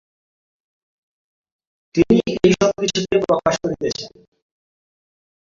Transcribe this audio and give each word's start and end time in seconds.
তিনিই 1.95 2.31
এই 2.37 2.51
সব 2.59 2.71
কিছুকে 2.81 3.17
প্রকাশ 3.25 3.55
করিতেছেন। 3.63 4.11